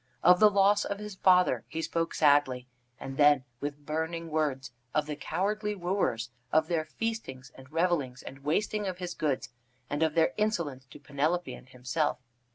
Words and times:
Of 0.23 0.39
the 0.39 0.49
loss 0.49 0.83
of 0.83 0.97
his 0.97 1.13
father 1.13 1.63
he 1.67 1.83
spoke 1.83 2.15
sadly, 2.15 2.65
and 2.99 3.17
then, 3.17 3.43
with 3.59 3.85
burning 3.85 4.31
words, 4.31 4.71
of 4.95 5.05
the 5.05 5.15
cowardly 5.15 5.75
wooers, 5.75 6.31
of 6.51 6.67
their 6.69 6.85
feastings 6.85 7.51
and 7.53 7.71
revelings 7.71 8.23
and 8.23 8.43
wasting 8.43 8.87
of 8.87 8.97
his 8.97 9.13
goods, 9.13 9.49
and 9.91 10.01
of 10.01 10.15
their 10.15 10.33
insolence 10.37 10.85
to 10.87 10.99
Penelope 10.99 11.53
and 11.53 11.69
himself. 11.69 12.17